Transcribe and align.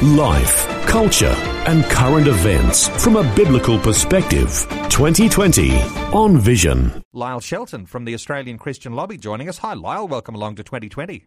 Life, 0.00 0.66
culture, 0.86 1.34
and 1.68 1.84
current 1.84 2.26
events 2.26 2.88
from 2.88 3.14
a 3.14 3.34
biblical 3.36 3.78
perspective. 3.78 4.48
2020 4.88 5.76
on 6.12 6.38
Vision. 6.38 7.04
Lyle 7.12 7.38
Shelton 7.38 7.86
from 7.86 8.04
the 8.04 8.14
Australian 8.14 8.58
Christian 8.58 8.94
Lobby 8.94 9.16
joining 9.16 9.48
us. 9.48 9.58
Hi, 9.58 9.74
Lyle. 9.74 10.08
Welcome 10.08 10.34
along 10.34 10.56
to 10.56 10.64
2020. 10.64 11.26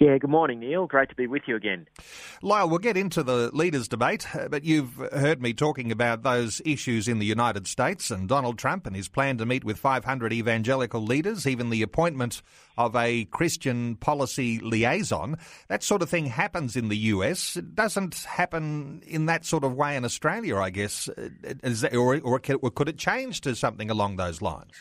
Yeah, 0.00 0.16
good 0.16 0.30
morning, 0.30 0.60
Neil. 0.60 0.86
Great 0.86 1.10
to 1.10 1.14
be 1.14 1.26
with 1.26 1.42
you 1.46 1.56
again. 1.56 1.86
Lyle, 2.40 2.66
we'll 2.70 2.78
get 2.78 2.96
into 2.96 3.22
the 3.22 3.50
leaders' 3.52 3.86
debate, 3.86 4.34
uh, 4.34 4.48
but 4.48 4.64
you've 4.64 4.98
uh, 4.98 5.10
heard 5.18 5.42
me 5.42 5.52
talking 5.52 5.92
about 5.92 6.22
those 6.22 6.62
issues 6.64 7.06
in 7.06 7.18
the 7.18 7.26
United 7.26 7.66
States 7.66 8.10
and 8.10 8.26
Donald 8.26 8.58
Trump 8.58 8.86
and 8.86 8.96
his 8.96 9.08
plan 9.08 9.36
to 9.36 9.44
meet 9.44 9.62
with 9.62 9.78
500 9.78 10.32
evangelical 10.32 11.02
leaders, 11.02 11.46
even 11.46 11.68
the 11.68 11.82
appointment 11.82 12.40
of 12.78 12.96
a 12.96 13.26
Christian 13.26 13.94
policy 13.96 14.58
liaison. 14.58 15.36
That 15.68 15.82
sort 15.82 16.00
of 16.00 16.08
thing 16.08 16.24
happens 16.24 16.76
in 16.76 16.88
the 16.88 16.96
US. 16.96 17.58
It 17.58 17.74
doesn't 17.74 18.20
happen 18.20 19.02
in 19.06 19.26
that 19.26 19.44
sort 19.44 19.64
of 19.64 19.74
way 19.74 19.96
in 19.96 20.06
Australia, 20.06 20.56
I 20.56 20.70
guess. 20.70 21.10
Uh, 21.10 21.28
that, 21.42 21.94
or, 21.94 22.18
or 22.22 22.40
could 22.40 22.88
it 22.88 22.96
change 22.96 23.42
to 23.42 23.54
something 23.54 23.90
along 23.90 24.16
those 24.16 24.40
lines? 24.40 24.72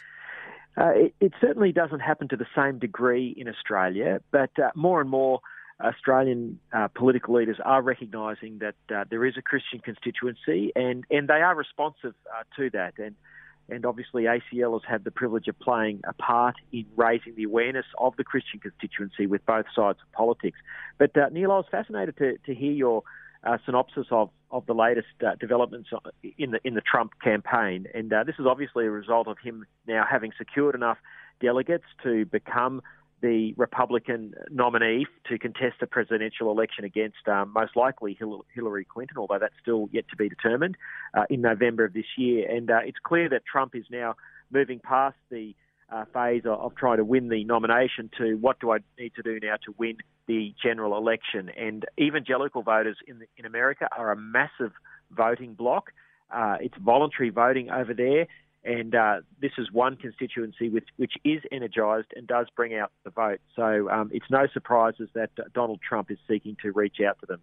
Uh, 0.80 0.92
it, 0.96 1.16
it, 1.20 1.34
certainly 1.42 1.74
doesn't 1.74 2.00
happen 2.00 2.30
to 2.30 2.38
the 2.38 2.46
same 2.56 2.80
degree 2.80 3.36
in 3.36 3.50
Australia, 3.50 4.22
but 4.32 4.52
uh, 4.58 4.70
more 4.76 5.02
and 5.02 5.10
more 5.10 5.42
Australian 5.82 6.58
uh, 6.72 6.88
political 6.88 7.36
leaders 7.36 7.58
are 7.66 7.82
recognising 7.82 8.60
that 8.60 8.76
uh, 8.96 9.04
there 9.10 9.26
is 9.26 9.36
a 9.38 9.42
Christian 9.42 9.80
constituency, 9.80 10.72
and, 10.76 11.04
and 11.12 11.28
they 11.28 11.42
are 11.42 11.54
responsive 11.54 12.14
uh, 12.34 12.44
to 12.56 12.70
that. 12.72 12.94
And 12.98 13.16
and 13.72 13.86
obviously 13.86 14.24
ACL 14.24 14.74
has 14.74 14.82
had 14.88 15.04
the 15.04 15.12
privilege 15.12 15.48
of 15.48 15.60
playing 15.60 16.02
a 16.08 16.14
part 16.14 16.56
in 16.72 16.86
raising 16.96 17.36
the 17.36 17.44
awareness 17.44 17.86
of 18.00 18.16
the 18.18 18.24
Christian 18.24 18.60
constituency 18.60 19.28
with 19.28 19.46
both 19.46 19.66
sides 19.76 20.00
of 20.04 20.12
politics. 20.12 20.58
But 20.98 21.16
uh, 21.16 21.30
Neil, 21.30 21.52
I 21.52 21.58
was 21.58 21.66
fascinated 21.70 22.18
to, 22.18 22.38
to 22.48 22.56
hear 22.56 22.72
your 22.72 23.04
uh, 23.44 23.58
synopsis 23.66 24.08
of, 24.12 24.30
of 24.52 24.66
the 24.66 24.74
latest 24.74 25.08
uh, 25.26 25.36
developments 25.40 25.90
in 26.38 26.52
the 26.52 26.60
in 26.64 26.74
the 26.74 26.82
Trump 26.82 27.14
campaign, 27.24 27.86
and 27.94 28.12
uh, 28.12 28.24
this 28.24 28.36
is 28.40 28.46
obviously 28.46 28.86
a 28.86 28.92
result 28.92 29.28
of 29.28 29.38
him 29.40 29.66
now 29.88 30.04
having 30.10 30.32
secured 30.38 30.76
enough 30.76 30.98
delegates 31.42 31.86
to 32.04 32.26
become 32.26 32.82
the 33.22 33.54
Republican 33.58 34.34
nominee 34.50 35.06
to 35.28 35.38
contest 35.38 35.76
the 35.80 35.88
presidential 35.88 36.52
election 36.52 36.86
against 36.86 37.28
um, 37.28 37.52
most 37.54 37.76
likely 37.76 38.18
Hillary 38.54 38.86
Clinton, 38.86 39.18
although 39.18 39.40
that's 39.40 39.54
still 39.62 39.90
yet 39.92 40.06
to 40.10 40.16
be 40.16 40.30
determined 40.30 40.78
uh, 41.14 41.24
in 41.30 41.42
November 41.42 41.86
of 41.86 41.94
this 41.94 42.06
year. 42.18 42.50
And 42.50 42.72
uh, 42.72 42.80
it's 42.86 42.98
clear 43.04 43.28
that 43.30 43.44
Trump 43.46 43.76
is 43.76 43.86
now 43.92 44.16
moving 44.52 44.80
past 44.80 45.18
the 45.30 45.54
uh, 45.92 46.06
phase 46.14 46.44
of, 46.46 46.60
of, 46.60 46.76
trying 46.76 46.98
to 46.98 47.06
win 47.06 47.30
the 47.30 47.44
nomination 47.44 48.10
to 48.18 48.36
what 48.36 48.60
do 48.60 48.72
I 48.72 48.78
need 49.00 49.14
to 49.16 49.24
do 49.24 49.40
now 49.42 49.56
to 49.66 49.74
win 49.78 49.98
the 50.28 50.54
general 50.62 50.98
election. 50.98 51.50
And 51.58 51.86
evangelical 52.00 52.62
voters 52.62 52.98
in 53.08 53.20
the, 53.20 53.26
in 53.38 53.46
America 53.46 53.88
are 53.98 54.12
a 54.12 54.16
massive 54.16 54.72
voting 55.12 55.54
bloc. 55.54 55.92
Uh, 56.32 56.58
it's 56.62 56.76
voluntary 56.78 57.32
voting 57.32 57.72
over 57.72 57.94
there, 57.94 58.28
and 58.64 58.94
uh, 58.94 59.22
this 59.42 59.52
is 59.58 59.72
one 59.72 59.96
constituency 59.96 60.70
which, 60.70 60.88
which 60.98 61.14
is 61.24 61.42
energised 61.52 62.10
and 62.16 62.28
does 62.28 62.48
bring 62.56 62.76
out 62.76 62.92
the 63.04 63.10
vote. 63.10 63.40
So 63.56 63.90
um, 63.90 64.12
it's 64.14 64.30
no 64.30 64.46
surprises 64.54 65.10
that 65.16 65.32
Donald 65.54 65.80
Trump 65.82 66.12
is 66.12 66.20
seeking 66.28 66.56
to 66.62 66.72
reach 66.72 66.98
out 67.08 67.18
to 67.22 67.26
them. 67.26 67.42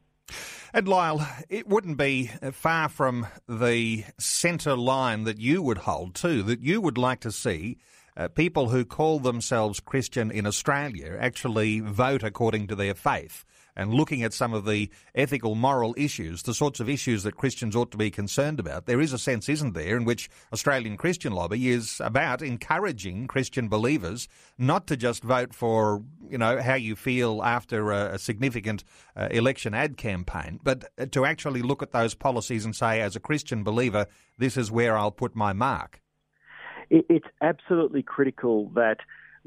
And 0.72 0.86
Lyle, 0.86 1.26
it 1.48 1.66
wouldn't 1.66 1.96
be 1.96 2.30
far 2.52 2.88
from 2.88 3.26
the 3.48 4.04
centre 4.18 4.76
line 4.76 5.24
that 5.24 5.38
you 5.38 5.62
would 5.62 5.78
hold 5.78 6.14
too, 6.14 6.42
that 6.44 6.60
you 6.60 6.80
would 6.80 6.98
like 6.98 7.20
to 7.20 7.32
see 7.32 7.78
uh, 8.16 8.28
people 8.28 8.68
who 8.68 8.84
call 8.84 9.18
themselves 9.18 9.80
Christian 9.80 10.30
in 10.30 10.46
Australia 10.46 11.16
actually 11.20 11.80
vote 11.80 12.22
according 12.22 12.66
to 12.68 12.74
their 12.74 12.94
faith 12.94 13.44
and 13.76 13.92
looking 13.92 14.22
at 14.22 14.32
some 14.32 14.54
of 14.54 14.64
the 14.64 14.90
ethical, 15.14 15.54
moral 15.54 15.94
issues, 15.98 16.42
the 16.42 16.54
sorts 16.54 16.80
of 16.80 16.88
issues 16.88 17.22
that 17.22 17.36
Christians 17.36 17.76
ought 17.76 17.90
to 17.90 17.98
be 17.98 18.10
concerned 18.10 18.58
about, 18.58 18.86
there 18.86 19.00
is 19.00 19.12
a 19.12 19.18
sense, 19.18 19.48
isn't 19.48 19.74
there, 19.74 19.96
in 19.96 20.04
which 20.04 20.30
Australian 20.52 20.96
Christian 20.96 21.32
Lobby 21.32 21.68
is 21.68 22.00
about 22.02 22.40
encouraging 22.40 23.26
Christian 23.26 23.68
believers 23.68 24.28
not 24.56 24.86
to 24.86 24.96
just 24.96 25.22
vote 25.22 25.52
for, 25.52 26.02
you 26.28 26.38
know, 26.38 26.60
how 26.60 26.74
you 26.74 26.96
feel 26.96 27.42
after 27.42 27.92
a, 27.92 28.14
a 28.14 28.18
significant 28.18 28.82
uh, 29.14 29.28
election 29.30 29.74
ad 29.74 29.98
campaign, 29.98 30.58
but 30.62 30.84
to 31.12 31.26
actually 31.26 31.60
look 31.60 31.82
at 31.82 31.92
those 31.92 32.14
policies 32.14 32.64
and 32.64 32.74
say, 32.74 33.00
as 33.02 33.14
a 33.14 33.20
Christian 33.20 33.62
believer, 33.62 34.06
this 34.38 34.56
is 34.56 34.70
where 34.70 34.96
I'll 34.96 35.10
put 35.10 35.36
my 35.36 35.52
mark 35.52 36.00
it's 36.90 37.26
absolutely 37.40 38.02
critical 38.02 38.70
that 38.74 38.98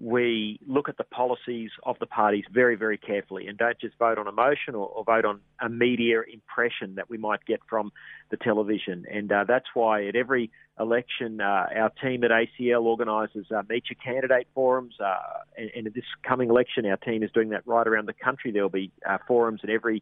we 0.01 0.59
look 0.65 0.87
at 0.87 0.97
the 0.97 1.03
policies 1.03 1.71
of 1.83 1.97
the 1.99 2.05
parties 2.05 2.45
very, 2.51 2.75
very 2.75 2.97
carefully 2.97 3.47
and 3.47 3.57
don't 3.57 3.77
just 3.79 3.97
vote 3.97 4.17
on 4.17 4.27
emotion 4.27 4.73
or, 4.73 4.87
or 4.87 5.03
vote 5.03 5.25
on 5.25 5.41
a 5.61 5.67
media 5.67 6.21
impression 6.31 6.95
that 6.95 7.09
we 7.09 7.17
might 7.17 7.43
get 7.45 7.59
from 7.69 7.91
the 8.31 8.37
television. 8.37 9.05
And 9.11 9.29
uh, 9.31 9.43
that's 9.45 9.65
why 9.73 10.05
at 10.07 10.15
every 10.15 10.51
election, 10.79 11.41
uh, 11.41 11.65
our 11.75 11.91
team 12.01 12.23
at 12.23 12.31
ACL 12.31 12.83
organises 12.83 13.47
uh, 13.51 13.61
Meet 13.67 13.85
Your 13.89 13.97
Candidate 14.01 14.47
forums. 14.55 14.95
Uh, 15.03 15.15
and, 15.57 15.71
and 15.75 15.93
this 15.93 16.05
coming 16.23 16.49
election, 16.49 16.85
our 16.85 16.97
team 16.97 17.21
is 17.21 17.31
doing 17.31 17.49
that 17.49 17.67
right 17.67 17.85
around 17.85 18.07
the 18.07 18.13
country. 18.13 18.51
There 18.51 18.61
will 18.61 18.69
be 18.69 18.91
uh, 19.07 19.17
forums 19.27 19.61
in 19.63 19.69
every 19.69 20.01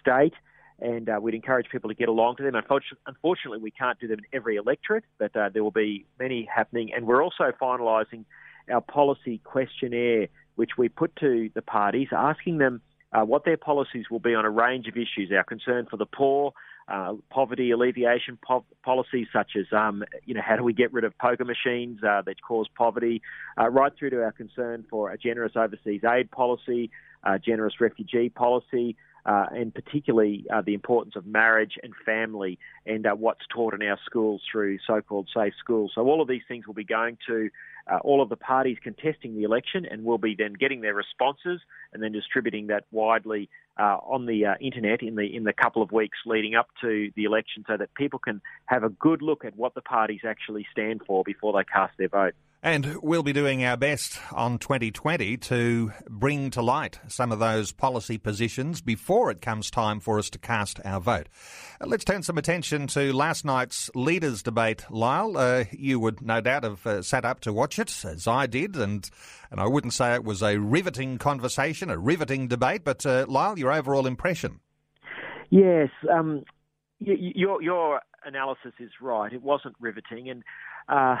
state 0.00 0.34
and 0.80 1.08
uh, 1.08 1.18
we'd 1.20 1.34
encourage 1.34 1.68
people 1.70 1.88
to 1.90 1.94
get 1.94 2.08
along 2.08 2.36
to 2.36 2.42
them. 2.42 2.54
Unfortunately, 2.54 3.58
we 3.58 3.70
can't 3.70 3.98
do 3.98 4.06
them 4.06 4.18
in 4.18 4.36
every 4.36 4.56
electorate, 4.56 5.04
but 5.18 5.34
uh, 5.36 5.48
there 5.48 5.64
will 5.64 5.70
be 5.70 6.06
many 6.18 6.48
happening. 6.52 6.92
And 6.94 7.06
we're 7.06 7.22
also 7.22 7.52
finalising 7.60 8.24
our 8.70 8.80
policy 8.80 9.40
questionnaire, 9.44 10.28
which 10.56 10.70
we 10.78 10.88
put 10.88 11.16
to 11.16 11.50
the 11.54 11.62
parties, 11.62 12.08
asking 12.12 12.58
them 12.58 12.80
uh, 13.12 13.22
what 13.22 13.44
their 13.44 13.56
policies 13.56 14.06
will 14.10 14.20
be 14.20 14.34
on 14.34 14.44
a 14.44 14.50
range 14.50 14.86
of 14.86 14.96
issues. 14.96 15.32
Our 15.34 15.44
concern 15.44 15.86
for 15.90 15.96
the 15.96 16.06
poor, 16.06 16.52
uh, 16.88 17.14
poverty 17.30 17.70
alleviation 17.70 18.38
po- 18.46 18.64
policies 18.84 19.26
such 19.32 19.52
as, 19.58 19.66
um, 19.72 20.04
you 20.26 20.34
know, 20.34 20.42
how 20.44 20.56
do 20.56 20.62
we 20.62 20.72
get 20.72 20.92
rid 20.92 21.04
of 21.04 21.16
poker 21.18 21.44
machines 21.44 21.98
uh, 22.02 22.22
that 22.22 22.40
cause 22.40 22.66
poverty, 22.76 23.20
uh, 23.58 23.68
right 23.68 23.92
through 23.98 24.10
to 24.10 24.22
our 24.22 24.32
concern 24.32 24.84
for 24.88 25.10
a 25.10 25.18
generous 25.18 25.52
overseas 25.56 26.02
aid 26.04 26.30
policy, 26.30 26.90
uh 27.24 27.36
generous 27.36 27.80
refugee 27.80 28.28
policy, 28.28 28.96
uh, 29.26 29.46
and 29.50 29.74
particularly 29.74 30.46
uh, 30.52 30.62
the 30.62 30.74
importance 30.74 31.16
of 31.16 31.26
marriage 31.26 31.74
and 31.82 31.92
family 32.04 32.58
and 32.86 33.06
uh, 33.06 33.14
what's 33.14 33.44
taught 33.54 33.74
in 33.74 33.82
our 33.82 33.98
schools 34.04 34.42
through 34.50 34.78
so-called 34.86 35.28
safe 35.34 35.54
schools. 35.58 35.92
So 35.94 36.02
all 36.02 36.20
of 36.20 36.28
these 36.28 36.42
things 36.48 36.66
will 36.66 36.74
be 36.74 36.84
going 36.84 37.18
to 37.26 37.50
uh, 37.90 37.98
all 37.98 38.20
of 38.20 38.28
the 38.28 38.36
parties 38.36 38.76
contesting 38.82 39.34
the 39.34 39.44
election, 39.44 39.86
and 39.90 40.04
we'll 40.04 40.18
be 40.18 40.34
then 40.36 40.52
getting 40.52 40.80
their 40.80 40.94
responses 40.94 41.60
and 41.92 42.02
then 42.02 42.12
distributing 42.12 42.66
that 42.66 42.84
widely 42.90 43.48
uh, 43.78 43.96
on 44.06 44.26
the 44.26 44.44
uh, 44.44 44.54
internet 44.60 45.02
in 45.02 45.14
the 45.14 45.24
in 45.34 45.44
the 45.44 45.52
couple 45.52 45.82
of 45.82 45.90
weeks 45.92 46.18
leading 46.26 46.54
up 46.54 46.68
to 46.80 47.10
the 47.16 47.24
election, 47.24 47.64
so 47.66 47.76
that 47.76 47.94
people 47.94 48.18
can 48.18 48.40
have 48.66 48.84
a 48.84 48.90
good 48.90 49.22
look 49.22 49.44
at 49.44 49.56
what 49.56 49.74
the 49.74 49.80
parties 49.80 50.20
actually 50.26 50.66
stand 50.70 51.00
for 51.06 51.24
before 51.24 51.52
they 51.52 51.64
cast 51.64 51.96
their 51.96 52.08
vote. 52.08 52.34
And 52.60 52.96
we'll 53.04 53.22
be 53.22 53.32
doing 53.32 53.64
our 53.64 53.76
best 53.76 54.18
on 54.32 54.58
2020 54.58 55.36
to 55.36 55.92
bring 56.10 56.50
to 56.50 56.60
light 56.60 56.98
some 57.06 57.30
of 57.30 57.38
those 57.38 57.70
policy 57.70 58.18
positions 58.18 58.80
before 58.80 59.30
it 59.30 59.40
comes 59.40 59.70
time 59.70 60.00
for 60.00 60.18
us 60.18 60.28
to 60.30 60.40
cast 60.40 60.80
our 60.84 61.00
vote. 61.00 61.28
Uh, 61.80 61.86
let's 61.86 62.04
turn 62.04 62.24
some 62.24 62.36
attention 62.36 62.88
to 62.88 63.12
last 63.12 63.44
night's 63.44 63.90
leaders' 63.94 64.42
debate, 64.42 64.84
Lyle. 64.90 65.38
Uh, 65.38 65.64
you 65.70 66.00
would 66.00 66.20
no 66.20 66.40
doubt 66.40 66.64
have 66.64 66.84
uh, 66.84 67.00
sat 67.00 67.24
up 67.24 67.38
to 67.40 67.52
watch 67.52 67.78
it, 67.78 68.04
as 68.04 68.26
I 68.26 68.46
did, 68.46 68.74
and, 68.74 69.08
and 69.52 69.60
I 69.60 69.68
wouldn't 69.68 69.94
say 69.94 70.14
it 70.14 70.24
was 70.24 70.42
a 70.42 70.58
riveting 70.58 71.18
conversation, 71.18 71.90
a 71.90 71.96
riveting 71.96 72.48
debate, 72.48 72.82
but 72.82 73.06
uh, 73.06 73.26
Lyle, 73.28 73.56
your 73.56 73.72
overall 73.72 74.04
impression? 74.04 74.58
Yes, 75.50 75.90
um, 76.12 76.42
your, 76.98 77.62
your 77.62 78.00
analysis 78.24 78.72
is 78.78 78.90
right. 79.00 79.32
It 79.32 79.42
wasn't 79.42 79.76
riveting, 79.80 80.30
and 80.30 80.42
uh, 80.88 81.16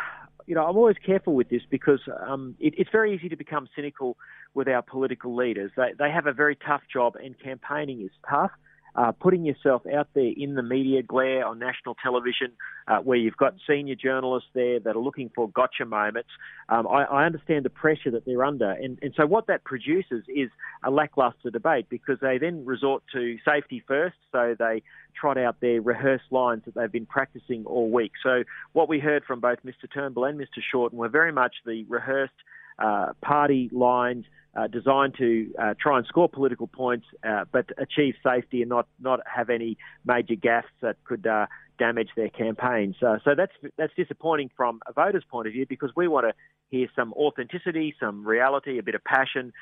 you 0.46 0.54
know, 0.54 0.64
I'm 0.64 0.76
always 0.76 0.96
careful 1.04 1.34
with 1.34 1.50
this 1.50 1.62
because 1.70 2.00
um, 2.26 2.54
it, 2.58 2.74
it's 2.78 2.90
very 2.90 3.14
easy 3.14 3.28
to 3.28 3.36
become 3.36 3.68
cynical 3.76 4.16
with 4.54 4.66
our 4.68 4.82
political 4.82 5.36
leaders. 5.36 5.70
They, 5.76 5.92
they 5.98 6.10
have 6.10 6.26
a 6.26 6.32
very 6.32 6.56
tough 6.56 6.82
job, 6.90 7.16
and 7.22 7.38
campaigning 7.38 8.00
is 8.00 8.10
tough. 8.28 8.50
Uh, 8.94 9.12
putting 9.12 9.44
yourself 9.44 9.82
out 9.86 10.08
there 10.14 10.32
in 10.36 10.54
the 10.54 10.62
media 10.62 11.02
glare 11.02 11.46
on 11.46 11.58
national 11.58 11.96
television, 12.02 12.52
uh, 12.86 12.98
where 12.98 13.18
you've 13.18 13.36
got 13.36 13.54
senior 13.68 13.94
journalists 13.94 14.48
there 14.54 14.80
that 14.80 14.96
are 14.96 15.00
looking 15.00 15.30
for 15.34 15.48
gotcha 15.50 15.84
moments. 15.84 16.30
Um, 16.68 16.86
I, 16.86 17.04
I, 17.04 17.26
understand 17.26 17.64
the 17.64 17.70
pressure 17.70 18.10
that 18.10 18.24
they're 18.24 18.44
under, 18.44 18.70
and, 18.70 18.98
and 19.02 19.12
so 19.16 19.26
what 19.26 19.46
that 19.46 19.64
produces 19.64 20.24
is 20.28 20.50
a 20.84 20.90
lackluster 20.90 21.50
debate 21.50 21.86
because 21.88 22.18
they 22.20 22.38
then 22.38 22.64
resort 22.64 23.02
to 23.12 23.36
safety 23.44 23.82
first, 23.86 24.16
so 24.32 24.54
they 24.58 24.82
trot 25.18 25.38
out 25.38 25.60
their 25.60 25.80
rehearsed 25.80 26.30
lines 26.30 26.62
that 26.64 26.74
they've 26.74 26.92
been 26.92 27.06
practicing 27.06 27.64
all 27.66 27.90
week. 27.90 28.12
So 28.22 28.44
what 28.72 28.88
we 28.88 28.98
heard 28.98 29.24
from 29.24 29.40
both 29.40 29.58
Mr. 29.64 29.92
Turnbull 29.92 30.24
and 30.24 30.38
Mr. 30.38 30.62
Shorten 30.70 30.98
were 30.98 31.08
very 31.08 31.32
much 31.32 31.56
the 31.66 31.84
rehearsed 31.88 32.32
uh, 32.78 33.12
party 33.22 33.68
lines 33.72 34.24
uh, 34.56 34.66
designed 34.66 35.14
to 35.18 35.52
uh, 35.58 35.74
try 35.80 35.98
and 35.98 36.06
score 36.06 36.28
political 36.28 36.66
points, 36.66 37.06
uh, 37.26 37.44
but 37.52 37.66
achieve 37.78 38.14
safety 38.24 38.62
and 38.62 38.68
not 38.68 38.88
not 39.00 39.20
have 39.26 39.50
any 39.50 39.76
major 40.04 40.34
gaffes 40.34 40.64
that 40.80 40.96
could 41.04 41.26
uh, 41.26 41.46
damage 41.78 42.08
their 42.16 42.28
campaigns. 42.28 42.96
Uh, 43.00 43.18
so 43.24 43.34
that's 43.36 43.52
that's 43.76 43.92
disappointing 43.94 44.50
from 44.56 44.80
a 44.86 44.92
voter's 44.92 45.24
point 45.30 45.46
of 45.46 45.52
view 45.52 45.66
because 45.68 45.90
we 45.94 46.08
want 46.08 46.26
to 46.26 46.34
hear 46.70 46.88
some 46.96 47.12
authenticity, 47.12 47.94
some 48.00 48.26
reality, 48.26 48.78
a 48.78 48.82
bit 48.82 48.94
of 48.94 49.04
passion 49.04 49.52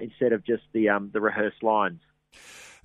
instead 0.00 0.32
of 0.32 0.44
just 0.44 0.62
the 0.72 0.88
um, 0.88 1.10
the 1.12 1.20
rehearsed 1.20 1.62
lines. 1.62 2.00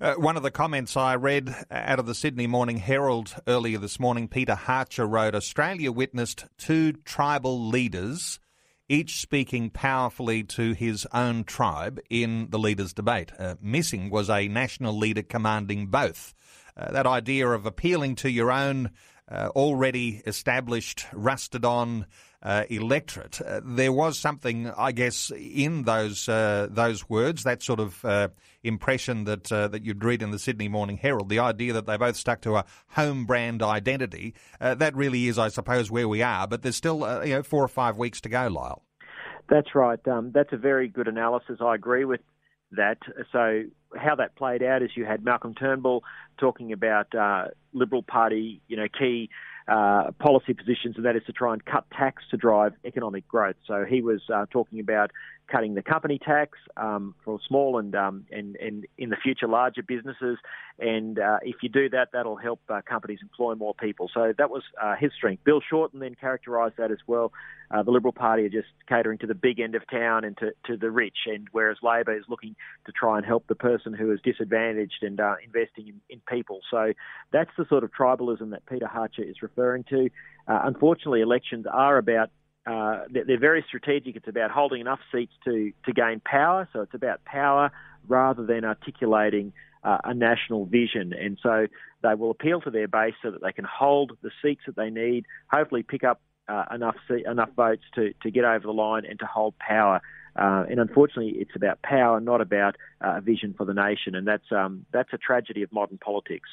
Uh, 0.00 0.14
one 0.14 0.36
of 0.36 0.42
the 0.42 0.50
comments 0.50 0.96
I 0.96 1.14
read 1.14 1.54
out 1.70 2.00
of 2.00 2.06
the 2.06 2.14
Sydney 2.14 2.48
Morning 2.48 2.78
Herald 2.78 3.36
earlier 3.46 3.78
this 3.78 4.00
morning, 4.00 4.26
Peter 4.26 4.54
Hartcher 4.54 5.08
wrote 5.08 5.36
Australia 5.36 5.92
witnessed 5.92 6.46
two 6.58 6.94
tribal 7.04 7.68
leaders 7.68 8.40
each 8.88 9.20
speaking 9.20 9.70
powerfully 9.70 10.42
to 10.42 10.72
his 10.72 11.06
own 11.12 11.44
tribe 11.44 12.00
in 12.10 12.48
the 12.50 12.58
leaders' 12.58 12.92
debate. 12.92 13.32
Uh, 13.38 13.54
missing 13.60 14.10
was 14.10 14.28
a 14.28 14.48
national 14.48 14.96
leader 14.96 15.22
commanding 15.22 15.86
both. 15.86 16.34
Uh, 16.76 16.90
that 16.92 17.06
idea 17.06 17.48
of 17.48 17.66
appealing 17.66 18.14
to 18.16 18.30
your 18.30 18.50
own 18.50 18.90
uh, 19.30 19.48
already 19.54 20.22
established, 20.26 21.06
rusted 21.12 21.64
on 21.64 22.06
uh, 22.42 22.64
electorate. 22.68 23.40
Uh, 23.40 23.60
there 23.64 23.92
was 23.92 24.18
something, 24.18 24.70
I 24.70 24.92
guess, 24.92 25.30
in 25.30 25.84
those 25.84 26.28
uh, 26.28 26.68
those 26.70 27.08
words, 27.08 27.44
that 27.44 27.62
sort 27.62 27.80
of 27.80 28.04
uh, 28.04 28.28
impression 28.62 29.24
that 29.24 29.52
uh, 29.52 29.68
that 29.68 29.84
you'd 29.84 30.02
read 30.02 30.22
in 30.22 30.32
the 30.32 30.38
Sydney 30.38 30.68
Morning 30.68 30.96
Herald. 30.96 31.28
The 31.28 31.38
idea 31.38 31.72
that 31.74 31.86
they 31.86 31.96
both 31.96 32.16
stuck 32.16 32.40
to 32.42 32.56
a 32.56 32.64
home 32.88 33.24
brand 33.26 33.62
identity. 33.62 34.34
That 34.60 34.96
really 34.96 35.28
is, 35.28 35.38
I 35.38 35.48
suppose, 35.48 35.90
where 35.90 36.08
we 36.08 36.22
are. 36.22 36.46
But 36.48 36.62
there's 36.62 36.76
still 36.76 37.00
you 37.24 37.34
know 37.34 37.42
four 37.42 37.62
or 37.62 37.68
five 37.68 37.96
weeks 37.96 38.20
to 38.22 38.28
go, 38.28 38.48
Lyle. 38.48 38.82
That's 39.48 39.74
right. 39.74 40.00
Um, 40.08 40.32
that's 40.32 40.52
a 40.52 40.56
very 40.56 40.88
good 40.88 41.08
analysis. 41.08 41.58
I 41.60 41.74
agree 41.74 42.04
with 42.04 42.20
that. 42.76 42.98
So 43.32 43.64
how 43.96 44.14
that 44.16 44.36
played 44.36 44.62
out 44.62 44.82
is 44.82 44.90
you 44.94 45.04
had 45.04 45.24
Malcolm 45.24 45.54
Turnbull 45.54 46.02
talking 46.38 46.72
about 46.72 47.14
uh, 47.14 47.48
Liberal 47.72 48.02
Party, 48.02 48.60
you 48.68 48.76
know, 48.76 48.86
key 48.88 49.30
uh, 49.68 50.10
policy 50.18 50.54
positions, 50.54 50.96
and 50.96 51.04
that 51.04 51.16
is 51.16 51.22
to 51.26 51.32
try 51.32 51.52
and 51.52 51.64
cut 51.64 51.84
tax 51.90 52.22
to 52.30 52.36
drive 52.36 52.72
economic 52.84 53.26
growth. 53.28 53.56
So 53.66 53.84
he 53.84 54.02
was 54.02 54.20
uh, 54.32 54.46
talking 54.50 54.80
about 54.80 55.10
cutting 55.50 55.74
the 55.74 55.82
company 55.82 56.18
tax 56.18 56.58
um, 56.76 57.14
for 57.24 57.38
small 57.46 57.78
and, 57.78 57.94
um, 57.94 58.24
and 58.30 58.56
and 58.56 58.86
in 58.96 59.10
the 59.10 59.16
future 59.16 59.46
larger 59.46 59.82
businesses. 59.82 60.38
And 60.78 61.18
uh, 61.18 61.38
if 61.42 61.56
you 61.62 61.68
do 61.68 61.88
that, 61.90 62.08
that'll 62.12 62.36
help 62.36 62.60
uh, 62.68 62.80
companies 62.88 63.18
employ 63.22 63.54
more 63.54 63.74
people. 63.74 64.10
So 64.12 64.32
that 64.36 64.50
was 64.50 64.62
uh, 64.82 64.94
his 64.98 65.12
strength. 65.16 65.44
Bill 65.44 65.60
Shorten 65.68 66.00
then 66.00 66.14
characterised 66.14 66.76
that 66.78 66.90
as 66.90 66.98
well. 67.06 67.32
Uh, 67.70 67.82
the 67.82 67.90
Liberal 67.90 68.12
Party 68.12 68.44
are 68.44 68.50
just 68.50 68.68
catering 68.88 69.18
to 69.18 69.26
the 69.26 69.34
big 69.34 69.60
end 69.60 69.74
of 69.74 69.82
town 69.90 70.24
and 70.24 70.36
to, 70.38 70.52
to 70.66 70.76
the 70.76 70.90
rich, 70.90 71.16
and 71.26 71.48
whereas 71.52 71.78
Labor 71.82 72.16
is 72.16 72.24
looking 72.28 72.54
to 72.86 72.92
try 72.92 73.16
and 73.16 73.24
help 73.24 73.46
the 73.46 73.54
person 73.54 73.94
who 73.94 74.12
is 74.12 74.20
disadvantaged 74.22 75.02
and 75.02 75.20
uh, 75.20 75.36
investing 75.44 75.88
in, 75.88 76.00
in 76.10 76.20
people. 76.28 76.60
So 76.70 76.92
that's 77.32 77.50
the 77.56 77.64
sort 77.68 77.84
of 77.84 77.90
tribalism 77.92 78.50
that 78.50 78.66
Peter 78.66 78.86
Hartcher 78.86 79.28
is 79.28 79.36
referring 79.42 79.84
to. 79.84 80.10
Uh, 80.46 80.60
unfortunately, 80.64 81.20
elections 81.20 81.66
are 81.70 81.96
about 81.96 82.30
uh, 82.66 83.00
they're 83.10 83.40
very 83.40 83.64
strategic. 83.66 84.16
It's 84.16 84.28
about 84.28 84.50
holding 84.50 84.80
enough 84.80 85.00
seats 85.10 85.32
to, 85.44 85.72
to 85.84 85.92
gain 85.92 86.20
power. 86.24 86.68
So 86.72 86.80
it's 86.80 86.94
about 86.94 87.24
power 87.24 87.72
rather 88.08 88.44
than 88.44 88.64
articulating 88.64 89.52
uh, 89.84 89.98
a 90.04 90.14
national 90.14 90.66
vision. 90.66 91.12
And 91.12 91.38
so 91.42 91.66
they 92.02 92.14
will 92.14 92.30
appeal 92.30 92.60
to 92.60 92.70
their 92.70 92.88
base 92.88 93.14
so 93.22 93.30
that 93.30 93.42
they 93.42 93.52
can 93.52 93.64
hold 93.64 94.12
the 94.22 94.30
seats 94.42 94.62
that 94.66 94.76
they 94.76 94.90
need, 94.90 95.26
hopefully 95.50 95.82
pick 95.82 96.04
up 96.04 96.20
uh, 96.48 96.64
enough 96.72 96.96
seat, 97.08 97.24
enough 97.26 97.50
votes 97.56 97.82
to, 97.94 98.12
to 98.22 98.30
get 98.30 98.44
over 98.44 98.64
the 98.64 98.72
line 98.72 99.04
and 99.08 99.18
to 99.18 99.26
hold 99.26 99.58
power. 99.58 100.00
Uh, 100.34 100.64
and 100.70 100.80
unfortunately, 100.80 101.34
it's 101.38 101.54
about 101.54 101.82
power, 101.82 102.20
not 102.20 102.40
about 102.40 102.76
uh, 103.04 103.16
a 103.16 103.20
vision 103.20 103.54
for 103.56 103.66
the 103.66 103.74
nation, 103.74 104.14
and 104.14 104.26
that's 104.26 104.50
um, 104.50 104.86
that's 104.92 105.12
a 105.12 105.18
tragedy 105.18 105.62
of 105.62 105.72
modern 105.72 105.98
politics. 105.98 106.48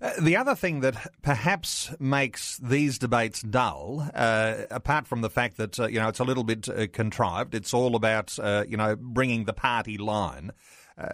Uh, 0.00 0.12
the 0.20 0.36
other 0.36 0.54
thing 0.54 0.80
that 0.80 0.96
perhaps 1.22 1.92
makes 1.98 2.56
these 2.58 2.98
debates 2.98 3.42
dull, 3.42 4.08
uh, 4.14 4.62
apart 4.70 5.06
from 5.06 5.20
the 5.20 5.30
fact 5.30 5.56
that 5.56 5.78
uh, 5.78 5.86
you 5.86 6.00
know 6.00 6.08
it's 6.08 6.20
a 6.20 6.24
little 6.24 6.44
bit 6.44 6.68
uh, 6.68 6.86
contrived, 6.92 7.54
it's 7.54 7.72
all 7.72 7.94
about 7.94 8.36
uh, 8.38 8.64
you 8.66 8.76
know 8.76 8.96
bringing 8.96 9.44
the 9.44 9.52
party 9.52 9.96
line. 9.96 10.52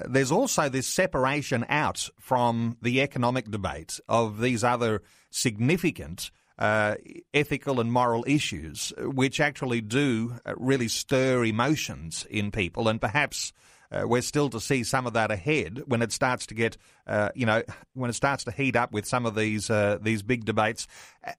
there's 0.06 0.32
also 0.32 0.70
this 0.70 0.86
separation 0.86 1.66
out 1.68 2.08
from 2.18 2.78
the 2.80 3.02
economic 3.02 3.50
debate 3.50 4.00
of 4.08 4.40
these 4.40 4.64
other 4.64 5.02
significant 5.30 6.30
uh, 6.58 6.96
ethical 7.32 7.80
and 7.80 7.92
moral 7.92 8.24
issues, 8.26 8.92
which 8.98 9.40
actually 9.40 9.80
do 9.80 10.34
uh, 10.44 10.54
really 10.56 10.88
stir 10.88 11.44
emotions 11.44 12.26
in 12.30 12.50
people, 12.50 12.88
and 12.88 13.00
perhaps. 13.00 13.52
Uh, 13.92 14.08
we're 14.08 14.22
still 14.22 14.50
to 14.50 14.58
see 14.58 14.82
some 14.82 15.06
of 15.06 15.12
that 15.12 15.30
ahead 15.30 15.80
when 15.86 16.02
it 16.02 16.10
starts 16.10 16.46
to 16.46 16.54
get, 16.54 16.76
uh, 17.06 17.28
you 17.36 17.46
know, 17.46 17.62
when 17.92 18.10
it 18.10 18.14
starts 18.14 18.42
to 18.42 18.50
heat 18.50 18.74
up 18.74 18.90
with 18.90 19.06
some 19.06 19.24
of 19.24 19.36
these 19.36 19.70
uh, 19.70 19.98
these 20.02 20.20
big 20.20 20.44
debates, 20.44 20.88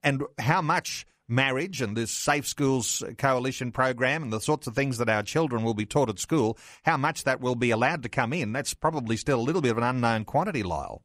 and 0.02 0.22
how 0.38 0.62
much 0.62 1.04
marriage 1.28 1.82
and 1.82 1.96
this 1.96 2.10
Safe 2.10 2.46
Schools 2.46 3.02
Coalition 3.18 3.72
program 3.72 4.22
and 4.22 4.32
the 4.32 4.40
sorts 4.40 4.66
of 4.66 4.74
things 4.74 4.98
that 4.98 5.08
our 5.08 5.22
children 5.22 5.64
will 5.64 5.74
be 5.74 5.86
taught 5.86 6.08
at 6.08 6.18
school, 6.18 6.56
how 6.84 6.96
much 6.96 7.24
that 7.24 7.40
will 7.40 7.54
be 7.54 7.70
allowed 7.70 8.02
to 8.04 8.08
come 8.08 8.32
in, 8.32 8.52
that's 8.52 8.74
probably 8.74 9.16
still 9.16 9.40
a 9.40 9.42
little 9.42 9.62
bit 9.62 9.72
of 9.72 9.78
an 9.78 9.84
unknown 9.84 10.24
quantity, 10.24 10.62
Lyle. 10.62 11.02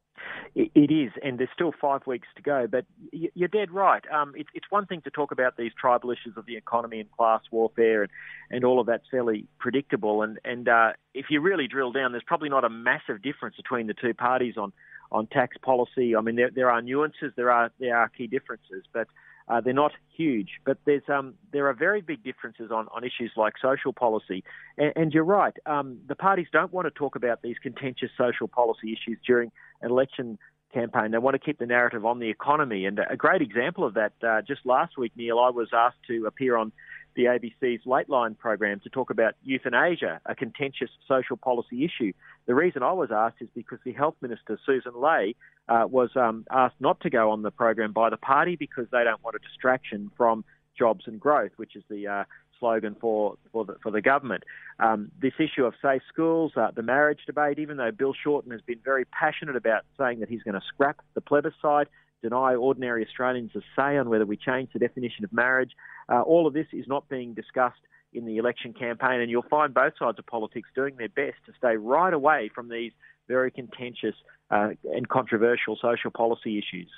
It 0.54 0.90
is, 0.90 1.12
and 1.22 1.38
there's 1.38 1.48
still 1.54 1.72
five 1.80 2.06
weeks 2.06 2.28
to 2.36 2.42
go. 2.42 2.66
But 2.66 2.84
you're 3.10 3.48
dead 3.48 3.70
right. 3.70 4.04
Um, 4.12 4.34
it's, 4.36 4.50
it's 4.52 4.66
one 4.68 4.84
thing 4.84 5.00
to 5.02 5.10
talk 5.10 5.32
about 5.32 5.56
these 5.56 5.72
tribal 5.80 6.10
issues 6.10 6.36
of 6.36 6.44
the 6.44 6.56
economy 6.56 7.00
and 7.00 7.10
class 7.10 7.40
warfare, 7.50 8.02
and, 8.02 8.12
and 8.50 8.62
all 8.62 8.78
of 8.78 8.86
that's 8.86 9.06
fairly 9.10 9.46
predictable. 9.58 10.20
And, 10.20 10.38
and 10.44 10.68
uh, 10.68 10.92
if 11.14 11.26
you 11.30 11.40
really 11.40 11.68
drill 11.68 11.90
down, 11.90 12.12
there's 12.12 12.22
probably 12.26 12.50
not 12.50 12.64
a 12.64 12.68
massive 12.68 13.22
difference 13.22 13.56
between 13.56 13.86
the 13.86 13.94
two 13.94 14.12
parties 14.12 14.58
on, 14.58 14.74
on 15.10 15.26
tax 15.26 15.56
policy. 15.62 16.14
I 16.14 16.20
mean, 16.20 16.36
there, 16.36 16.50
there 16.50 16.70
are 16.70 16.82
nuances, 16.82 17.32
there 17.34 17.50
are 17.50 17.70
there 17.80 17.96
are 17.96 18.10
key 18.10 18.26
differences, 18.26 18.84
but 18.92 19.08
uh, 19.48 19.60
they're 19.62 19.72
not 19.72 19.92
huge, 20.16 20.50
but 20.66 20.76
there's 20.84 21.02
um, 21.08 21.34
there 21.52 21.66
are 21.68 21.74
very 21.74 22.02
big 22.02 22.22
differences 22.22 22.70
on, 22.70 22.88
on 22.94 23.04
issues 23.04 23.32
like 23.36 23.54
social 23.60 23.92
policy. 23.92 24.44
And, 24.76 24.92
and 24.96 25.12
you're 25.14 25.24
right, 25.24 25.56
um, 25.64 25.98
the 26.06 26.14
parties 26.14 26.48
don't 26.52 26.72
want 26.74 26.86
to 26.86 26.90
talk 26.90 27.16
about 27.16 27.40
these 27.40 27.56
contentious 27.62 28.10
social 28.18 28.48
policy 28.48 28.92
issues 28.92 29.18
during 29.26 29.50
an 29.82 29.90
election 29.90 30.38
campaign. 30.72 31.10
They 31.10 31.18
want 31.18 31.34
to 31.34 31.38
keep 31.38 31.58
the 31.58 31.66
narrative 31.66 32.04
on 32.04 32.18
the 32.18 32.30
economy. 32.30 32.86
And 32.86 32.98
a 32.98 33.16
great 33.16 33.42
example 33.42 33.84
of 33.84 33.94
that, 33.94 34.12
uh, 34.26 34.42
just 34.42 34.64
last 34.64 34.96
week, 34.96 35.12
Neil, 35.16 35.38
I 35.38 35.50
was 35.50 35.68
asked 35.72 36.02
to 36.08 36.26
appear 36.26 36.56
on 36.56 36.72
the 37.14 37.24
ABC's 37.24 37.84
Lateline 37.84 38.38
program 38.38 38.80
to 38.80 38.88
talk 38.88 39.10
about 39.10 39.34
euthanasia, 39.44 40.20
a 40.24 40.34
contentious 40.34 40.88
social 41.06 41.36
policy 41.36 41.84
issue. 41.84 42.12
The 42.46 42.54
reason 42.54 42.82
I 42.82 42.92
was 42.92 43.10
asked 43.12 43.36
is 43.40 43.48
because 43.54 43.78
the 43.84 43.92
Health 43.92 44.14
Minister, 44.22 44.58
Susan 44.64 44.92
Ley, 44.98 45.36
uh, 45.68 45.84
was 45.88 46.10
um, 46.16 46.46
asked 46.50 46.76
not 46.80 47.00
to 47.00 47.10
go 47.10 47.30
on 47.30 47.42
the 47.42 47.50
program 47.50 47.92
by 47.92 48.08
the 48.08 48.16
party 48.16 48.56
because 48.56 48.86
they 48.90 49.04
don't 49.04 49.22
want 49.22 49.36
a 49.36 49.40
distraction 49.40 50.10
from 50.16 50.44
jobs 50.76 51.04
and 51.06 51.20
growth, 51.20 51.52
which 51.56 51.76
is 51.76 51.84
the 51.90 52.06
uh, 52.06 52.24
slogan 52.62 52.94
for 53.00 53.36
for 53.50 53.64
the, 53.64 53.74
for 53.82 53.90
the 53.90 54.00
government. 54.00 54.44
Um, 54.78 55.10
this 55.20 55.32
issue 55.40 55.64
of 55.64 55.74
safe 55.82 56.02
schools, 56.08 56.52
uh, 56.56 56.70
the 56.70 56.82
marriage 56.82 57.18
debate, 57.26 57.58
even 57.58 57.76
though 57.76 57.90
Bill 57.90 58.14
Shorten 58.14 58.52
has 58.52 58.60
been 58.60 58.78
very 58.84 59.04
passionate 59.06 59.56
about 59.56 59.82
saying 59.98 60.20
that 60.20 60.28
he's 60.28 60.44
going 60.44 60.54
to 60.54 60.66
scrap 60.68 60.98
the 61.14 61.20
plebiscite, 61.20 61.88
deny 62.22 62.54
ordinary 62.54 63.04
Australians 63.04 63.50
a 63.56 63.62
say 63.74 63.98
on 63.98 64.08
whether 64.08 64.24
we 64.24 64.36
change 64.36 64.70
the 64.72 64.78
definition 64.78 65.24
of 65.24 65.32
marriage, 65.32 65.72
uh, 66.08 66.22
all 66.22 66.46
of 66.46 66.54
this 66.54 66.68
is 66.72 66.86
not 66.86 67.08
being 67.08 67.34
discussed 67.34 67.80
in 68.14 68.26
the 68.26 68.36
election 68.36 68.72
campaign, 68.72 69.20
and 69.20 69.30
you'll 69.30 69.50
find 69.58 69.74
both 69.74 69.94
sides 69.98 70.18
of 70.18 70.26
politics 70.26 70.68
doing 70.74 70.94
their 70.96 71.08
best 71.08 71.38
to 71.46 71.52
stay 71.58 71.76
right 71.76 72.14
away 72.14 72.50
from 72.54 72.68
these 72.68 72.92
very 73.26 73.50
contentious 73.50 74.14
uh, 74.50 74.70
and 74.94 75.08
controversial 75.08 75.76
social 75.80 76.10
policy 76.10 76.58
issues. 76.58 76.90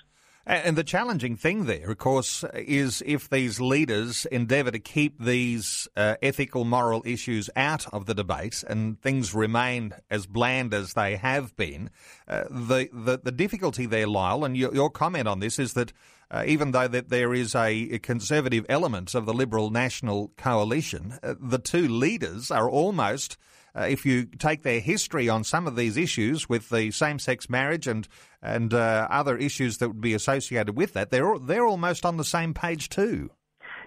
And 0.47 0.77
the 0.77 0.85
challenging 0.85 1.37
thing 1.37 1.65
there, 1.65 1.91
of 1.91 1.97
course, 1.97 2.45
is 2.53 3.03
if 3.07 3.31
these 3.31 3.61
leaders 3.61 4.27
endeavour 4.27 4.71
to 4.73 4.79
keep 4.79 5.19
these 5.19 5.89
uh, 5.97 6.17
ethical, 6.23 6.67
moral 6.67 7.03
issues 7.07 7.49
out 7.57 7.87
of 7.95 8.05
the 8.05 8.15
debate 8.15 8.63
and 8.69 9.01
things 9.01 9.35
remain 9.35 9.95
as 10.11 10.27
bland 10.27 10.75
as 10.75 10.93
they 10.93 11.17
have 11.17 11.57
been, 11.57 11.89
uh, 12.29 12.45
the, 12.51 12.91
the, 12.93 13.21
the 13.23 13.33
difficulty 13.33 13.87
there, 13.87 14.07
Lyle, 14.07 14.45
and 14.45 14.55
your, 14.55 14.75
your 14.75 14.91
comment 14.91 15.27
on 15.27 15.41
this 15.41 15.59
is 15.59 15.73
that 15.73 15.95
uh, 16.31 16.45
even 16.47 16.73
though 16.73 16.89
that 16.89 17.09
there 17.09 17.33
is 17.33 17.55
a 17.55 17.99
conservative 18.01 18.67
element 18.69 19.15
of 19.15 19.25
the 19.25 19.35
Liberal 19.35 19.71
National 19.71 20.31
Coalition, 20.37 21.19
uh, 21.23 21.35
the 21.41 21.59
two 21.59 21.89
leaders 21.89 22.51
are 22.51 22.69
almost 22.69 23.39
uh, 23.77 23.83
if 23.83 24.07
you 24.07 24.25
take 24.25 24.63
their 24.63 24.81
history 24.81 25.29
on 25.29 25.45
some 25.45 25.67
of 25.67 25.77
these 25.77 25.97
issues 25.97 26.49
with 26.49 26.69
the 26.71 26.91
same-sex 26.91 27.49
marriage 27.49 27.87
and 27.87 28.09
and 28.43 28.75
uh, 28.75 29.09
other 29.11 29.37
issues 29.39 29.79
that 29.79 29.89
would 29.89 30.01
be 30.01 30.15
associated 30.15 30.77
with 30.77 30.93
that, 30.93 31.11
they're 31.11 31.39
they're 31.39 31.67
almost 31.67 32.05
on 32.05 32.17
the 32.17 32.25
same 32.25 32.55
page 32.55 32.89
too. 32.89 33.31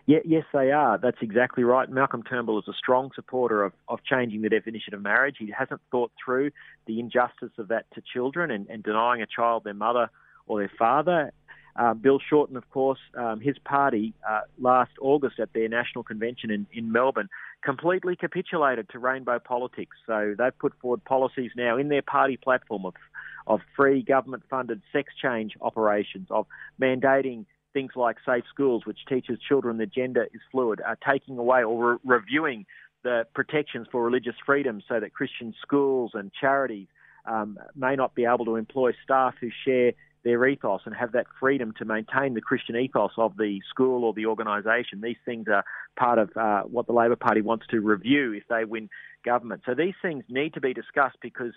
Yeah, 0.08 0.20
yes, 0.24 0.46
they 0.54 0.72
are. 0.72 0.98
That's 0.98 1.18
exactly 1.22 1.66
right. 1.66 1.90
Malcolm 1.90 2.24
Turnbull 2.24 2.60
is 2.60 2.68
a 2.70 2.74
strong 2.74 3.12
supporter 3.14 3.62
of, 3.62 3.74
of 3.90 4.00
changing 4.06 4.42
the 4.42 4.48
definition 4.48 4.94
of 4.94 5.02
marriage. 5.02 5.36
He 5.38 5.52
hasn't 5.52 5.82
thought 5.92 6.14
through 6.24 6.52
the 6.86 7.02
injustice 7.02 7.52
of 7.58 7.68
that 7.68 7.88
to 7.94 8.02
children 8.14 8.50
and, 8.50 8.68
and 8.70 8.82
denying 8.82 9.22
a 9.22 9.26
child 9.26 9.66
their 9.66 9.74
mother 9.74 10.10
or 10.46 10.60
their 10.60 10.72
father. 10.80 11.34
Uh, 11.78 11.94
Bill 11.94 12.20
Shorten, 12.28 12.58
of 12.58 12.68
course, 12.72 13.00
um, 13.16 13.40
his 13.40 13.58
party 13.60 14.14
uh, 14.28 14.42
last 14.60 14.92
August 15.00 15.40
at 15.40 15.54
their 15.54 15.70
national 15.70 16.04
convention 16.04 16.50
in, 16.50 16.66
in 16.74 16.92
Melbourne 16.92 17.30
completely 17.64 18.16
capitulated 18.16 18.90
to 18.90 19.00
rainbow 19.00 19.40
politics. 19.40 19.96
So 20.08 20.34
they've 20.38 20.58
put 20.58 20.74
forward 20.82 21.06
policies 21.06 21.52
now 21.56 21.78
in 21.78 21.90
their 21.90 22.02
party 22.02 22.38
platform 22.38 22.86
of, 22.86 22.94
of 23.46 23.60
free 23.76 24.02
government 24.02 24.44
funded 24.50 24.82
sex 24.92 25.14
change 25.22 25.54
operations, 25.62 26.28
of 26.32 26.48
mandating 26.82 27.46
things 27.74 27.92
like 27.96 28.18
safe 28.26 28.46
schools, 28.52 28.86
which 28.86 29.00
teaches 29.08 29.38
children 29.48 29.78
that 29.78 29.94
gender 29.94 30.28
is 30.34 30.42
fluid, 30.52 30.82
are 30.82 30.98
taking 31.08 31.38
away 31.38 31.64
or 31.64 31.94
re- 31.94 31.98
reviewing 32.18 32.66
the 33.04 33.26
protections 33.36 33.88
for 33.92 34.04
religious 34.04 34.36
freedom 34.46 34.82
so 34.90 35.00
that 35.00 35.14
Christian 35.14 35.54
schools 35.62 36.12
and 36.16 36.32
charities 36.42 36.88
um, 37.26 37.60
may 37.76 37.96
not 37.96 38.16
be 38.16 38.26
able 38.26 38.46
to 38.46 38.56
employ 38.56 38.94
staff 39.04 39.36
who 39.40 39.50
share 39.66 39.94
their 40.28 40.46
ethos 40.46 40.82
and 40.86 40.94
have 40.94 41.14
that 41.14 41.26
freedom 41.40 41.74
to 41.78 41.86
maintain 41.86 42.34
the 42.34 42.42
Christian 42.42 42.76
ethos 42.76 43.12
of 43.18 43.38
the 43.38 43.62
school 43.70 44.04
or 44.04 44.14
the 44.14 44.26
organisation. 44.26 45.02
These 45.02 45.18
things 45.26 45.48
are 45.48 45.64
part 45.98 46.20
of 46.20 46.36
uh, 46.36 46.64
what 46.64 46.86
the 46.86 46.94
Labor 46.94 47.16
Party 47.16 47.42
wants 47.42 47.66
to 47.72 47.80
review 47.80 48.34
if 48.34 48.44
they 48.50 48.66
win 48.66 48.90
government. 49.24 49.62
So 49.66 49.74
these 49.74 49.96
things 50.02 50.26
need 50.30 50.54
to 50.56 50.62
be 50.62 50.74
discussed 50.74 51.18
because 51.22 51.54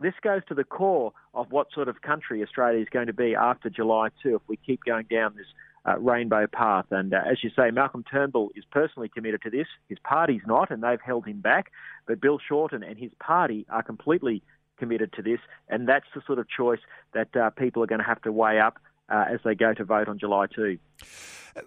this 0.00 0.14
goes 0.22 0.42
to 0.48 0.54
the 0.54 0.64
core 0.64 1.12
of 1.34 1.50
what 1.50 1.68
sort 1.74 1.88
of 1.88 2.00
country 2.02 2.42
Australia 2.42 2.80
is 2.80 2.88
going 2.88 3.08
to 3.08 3.12
be 3.12 3.34
after 3.34 3.68
July 3.68 4.08
2 4.22 4.36
if 4.36 4.42
we 4.46 4.56
keep 4.56 4.84
going 4.84 5.06
down 5.10 5.34
this 5.36 5.46
uh, 5.84 5.98
rainbow 5.98 6.46
path. 6.46 6.86
And 6.90 7.12
uh, 7.12 7.22
as 7.28 7.42
you 7.42 7.50
say, 7.56 7.70
Malcolm 7.72 8.04
Turnbull 8.08 8.50
is 8.54 8.64
personally 8.70 9.08
committed 9.08 9.42
to 9.42 9.50
this. 9.50 9.66
His 9.88 9.98
party's 9.98 10.42
not, 10.46 10.70
and 10.70 10.82
they've 10.82 11.00
held 11.04 11.26
him 11.26 11.40
back. 11.40 11.72
But 12.06 12.20
Bill 12.20 12.38
Shorten 12.38 12.82
and 12.84 12.98
his 12.98 13.10
party 13.18 13.66
are 13.68 13.82
completely 13.82 14.42
committed 14.82 15.12
to 15.12 15.22
this, 15.22 15.38
and 15.68 15.88
that's 15.88 16.06
the 16.12 16.20
sort 16.26 16.40
of 16.40 16.46
choice 16.48 16.80
that 17.14 17.36
uh, 17.36 17.50
people 17.50 17.84
are 17.84 17.86
going 17.86 18.00
to 18.00 18.04
have 18.04 18.20
to 18.22 18.32
weigh 18.32 18.58
up 18.58 18.80
uh, 19.08 19.26
as 19.32 19.38
they 19.44 19.54
go 19.54 19.72
to 19.72 19.84
vote 19.84 20.08
on 20.08 20.18
July 20.18 20.46
2. 20.52 20.76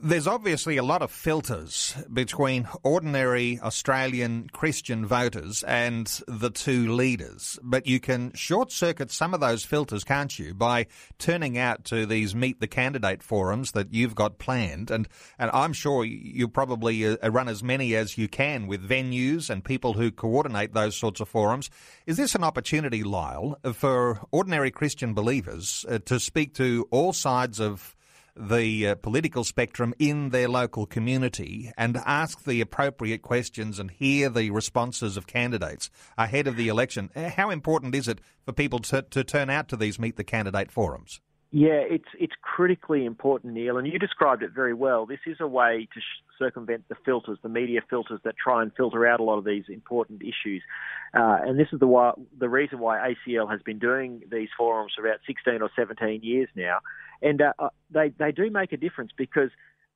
There's 0.01 0.25
obviously 0.25 0.77
a 0.77 0.83
lot 0.83 1.03
of 1.03 1.11
filters 1.11 1.95
between 2.11 2.67
ordinary 2.81 3.59
Australian 3.61 4.49
Christian 4.51 5.05
voters 5.05 5.61
and 5.61 6.07
the 6.27 6.49
two 6.49 6.91
leaders, 6.91 7.59
but 7.61 7.85
you 7.85 7.99
can 7.99 8.33
short 8.33 8.71
circuit 8.71 9.11
some 9.11 9.35
of 9.35 9.41
those 9.41 9.63
filters, 9.63 10.03
can't 10.03 10.39
you, 10.39 10.55
by 10.55 10.87
turning 11.19 11.59
out 11.59 11.83
to 11.85 12.07
these 12.07 12.33
meet 12.33 12.59
the 12.59 12.67
candidate 12.67 13.21
forums 13.21 13.73
that 13.73 13.93
you've 13.93 14.15
got 14.15 14.39
planned, 14.39 14.89
and 14.89 15.07
and 15.37 15.51
I'm 15.53 15.73
sure 15.73 16.03
you 16.03 16.47
probably 16.47 17.05
uh, 17.05 17.29
run 17.29 17.47
as 17.47 17.61
many 17.61 17.95
as 17.95 18.17
you 18.17 18.27
can 18.27 18.65
with 18.65 18.89
venues 18.89 19.51
and 19.51 19.63
people 19.63 19.93
who 19.93 20.09
coordinate 20.09 20.73
those 20.73 20.97
sorts 20.97 21.19
of 21.19 21.29
forums. 21.29 21.69
Is 22.07 22.17
this 22.17 22.33
an 22.33 22.43
opportunity, 22.43 23.03
Lyle, 23.03 23.59
for 23.73 24.19
ordinary 24.31 24.71
Christian 24.71 25.13
believers 25.13 25.85
uh, 25.87 25.99
to 26.05 26.19
speak 26.19 26.55
to 26.55 26.87
all 26.89 27.13
sides 27.13 27.59
of 27.59 27.95
the 28.37 28.89
uh, 28.89 28.95
political 28.95 29.43
spectrum 29.43 29.93
in 29.97 30.29
their 30.29 30.49
local 30.49 30.85
community 30.85 31.71
and 31.77 31.97
ask 32.05 32.43
the 32.43 32.61
appropriate 32.61 33.21
questions 33.21 33.79
and 33.79 33.91
hear 33.91 34.29
the 34.29 34.49
responses 34.51 35.17
of 35.17 35.27
candidates 35.27 35.89
ahead 36.17 36.47
of 36.47 36.55
the 36.57 36.67
election. 36.67 37.09
Uh, 37.15 37.29
how 37.29 37.49
important 37.49 37.95
is 37.95 38.07
it 38.07 38.19
for 38.43 38.53
people 38.53 38.79
to, 38.79 39.01
to 39.03 39.23
turn 39.23 39.49
out 39.49 39.67
to 39.69 39.77
these 39.77 39.99
Meet 39.99 40.17
the 40.17 40.23
Candidate 40.23 40.71
forums? 40.71 41.21
Yeah, 41.57 41.79
it's 41.89 42.09
it's 42.19 42.33
critically 42.41 43.05
important, 43.05 43.53
Neil, 43.53 43.77
and 43.77 43.87
you 43.87 43.97
described 43.97 44.43
it 44.43 44.51
very 44.53 44.73
well. 44.73 45.05
This 45.05 45.21
is 45.25 45.37
a 45.39 45.47
way 45.47 45.87
to 45.93 46.01
sh- 46.01 46.21
circumvent 46.37 46.83
the 46.89 46.95
filters, 47.05 47.37
the 47.43 47.47
media 47.47 47.79
filters 47.89 48.19
that 48.25 48.35
try 48.35 48.61
and 48.61 48.73
filter 48.75 49.07
out 49.07 49.21
a 49.21 49.23
lot 49.23 49.37
of 49.37 49.45
these 49.45 49.63
important 49.69 50.21
issues. 50.21 50.61
Uh, 51.13 51.37
and 51.45 51.57
this 51.57 51.69
is 51.71 51.79
the 51.79 51.87
why, 51.87 52.11
the 52.37 52.49
reason 52.49 52.79
why 52.79 53.13
ACL 53.13 53.49
has 53.49 53.61
been 53.61 53.79
doing 53.79 54.21
these 54.29 54.49
forums 54.57 54.91
for 54.97 55.07
about 55.07 55.21
16 55.25 55.61
or 55.61 55.69
17 55.77 56.23
years 56.23 56.49
now, 56.57 56.79
and 57.21 57.41
uh, 57.41 57.53
uh, 57.57 57.69
they 57.89 58.09
they 58.19 58.33
do 58.33 58.51
make 58.51 58.73
a 58.73 58.77
difference 58.77 59.11
because 59.15 59.49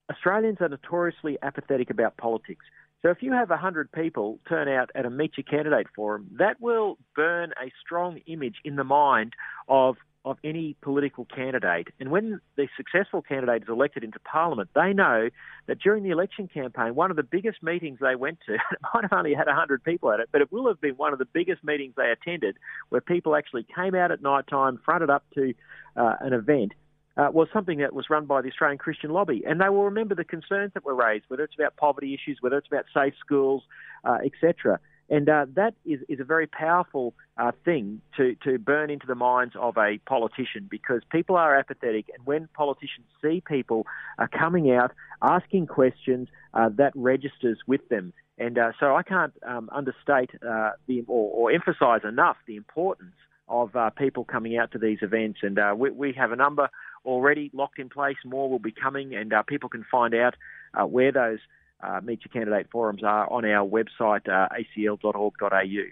Australians 0.10 0.60
are 0.62 0.70
notoriously 0.70 1.38
apathetic 1.42 1.90
about 1.90 2.16
politics. 2.16 2.64
So 3.02 3.10
if 3.10 3.22
you 3.22 3.34
have 3.34 3.50
100 3.50 3.92
people 3.92 4.40
turn 4.48 4.70
out 4.70 4.92
at 4.96 5.06
a 5.06 5.10
Meet 5.10 5.34
Your 5.38 5.44
Candidate 5.44 5.88
forum, 5.94 6.30
that 6.38 6.62
will 6.62 6.98
burn 7.18 7.52
a 7.62 7.70
strong 7.82 8.20
image 8.28 8.56
in 8.64 8.78
the 8.78 8.86
mind 8.86 9.34
of 9.68 9.98
of 10.26 10.38
any 10.44 10.76
political 10.82 11.26
candidate. 11.26 11.88
And 12.00 12.12
when 12.12 12.42
the 12.58 12.68
successful 12.76 13.22
candidate 13.22 13.64
is 13.64 13.70
elected 13.70 14.04
into 14.04 14.20
Parliament, 14.20 14.70
they 14.76 14.94
know 14.94 15.30
that 15.68 15.80
during 15.80 16.04
the 16.04 16.10
election 16.10 16.50
campaign, 16.54 16.94
one 16.96 17.10
of 17.10 17.18
the 17.18 17.24
biggest 17.24 17.64
meetings 17.64 18.00
they 18.02 18.16
went 18.16 18.40
to, 18.48 18.54
it 18.56 18.60
might 18.94 19.04
have 19.04 19.14
only 19.14 19.34
had 19.34 19.48
100 19.48 19.84
people 19.84 20.12
at 20.12 20.20
it, 20.20 20.30
but 20.32 20.42
it 20.42 20.52
will 20.52 20.68
have 20.68 20.82
been 20.82 20.96
one 20.96 21.14
of 21.14 21.20
the 21.20 21.26
biggest 21.26 21.64
meetings 21.64 21.94
they 21.96 22.12
attended 22.12 22.58
where 22.90 23.02
people 23.02 23.36
actually 23.36 23.66
came 23.76 23.96
out 23.96 24.12
at 24.12 24.22
night 24.22 24.46
time, 24.48 24.80
fronted 24.84 25.10
up 25.10 25.24
to 25.36 25.54
uh, 25.96 26.16
an 26.20 26.34
event. 26.34 26.74
Uh, 27.18 27.30
was 27.32 27.50
something 27.52 27.80
that 27.80 27.94
was 27.94 28.06
run 28.10 28.26
by 28.26 28.42
the 28.42 28.48
Australian 28.48 28.78
Christian 28.78 29.10
Lobby, 29.10 29.44
and 29.46 29.60
they 29.60 29.68
will 29.68 29.84
remember 29.84 30.16
the 30.16 30.24
concerns 30.24 30.72
that 30.74 30.86
were 30.86 30.96
raised, 30.96 31.26
whether 31.28 31.44
it's 31.44 31.56
about 31.56 31.76
poverty 31.76 32.14
issues, 32.14 32.38
whether 32.40 32.58
it's 32.58 32.68
about 32.68 32.86
safe 32.94 33.14
schools, 33.20 33.64
uh, 34.06 34.20
etc. 34.24 34.80
And 35.10 35.28
uh, 35.28 35.48
that 35.56 35.74
is, 35.86 36.00
is 36.08 36.20
a 36.20 36.24
very 36.24 36.46
powerful 36.46 37.14
uh, 37.38 37.52
thing 37.66 38.02
to, 38.18 38.36
to 38.44 38.60
burn 38.60 38.90
into 38.90 39.08
the 39.08 39.16
minds 39.16 39.56
of 39.60 39.76
a 39.78 39.98
politician 40.06 40.68
because 40.70 41.02
people 41.12 41.36
are 41.36 41.58
apathetic. 41.58 42.06
And 42.16 42.26
when 42.26 42.48
politicians 42.54 43.08
see 43.22 43.42
people 43.46 43.88
uh, 44.20 44.28
coming 44.38 44.72
out 44.72 44.92
asking 45.22 45.68
questions, 45.68 46.28
uh, 46.54 46.70
that 46.78 46.94
registers 46.96 47.58
with 47.66 47.88
them. 47.90 48.14
And 48.38 48.58
uh, 48.58 48.72
so 48.80 48.96
I 48.96 49.04
can't 49.04 49.34
um, 49.46 49.70
understate 49.72 50.30
uh, 50.48 50.72
the, 50.88 51.04
or, 51.08 51.32
or 51.32 51.52
emphasise 51.52 52.08
enough 52.08 52.38
the 52.48 52.56
importance 52.56 53.16
of 53.48 53.72
people 53.96 54.24
coming 54.26 54.58
out 54.58 54.72
to 54.74 54.78
these 54.78 55.00
events. 55.02 55.40
And 55.42 55.60
we, 55.80 55.90
we 55.90 56.14
have 56.14 56.32
a 56.32 56.36
number 56.36 56.70
already 57.04 57.50
locked 57.52 57.80
in 57.80 57.90
place. 57.90 58.18
More 58.24 58.48
will 58.48 58.60
be 58.60 58.72
coming, 58.72 59.16
and 59.16 59.34
people 59.48 59.70
can 59.70 59.84
find 59.90 60.14
out 60.14 60.36
where 60.88 61.12
those 61.12 61.40
uh, 61.82 62.02
Meet 62.04 62.22
Your 62.26 62.32
Candidate 62.34 62.70
forums 62.72 63.04
are 63.04 63.32
on 63.32 63.46
our 63.46 63.68
website, 63.68 64.28
uh, 64.28 64.48
acl.org.au. 64.50 65.84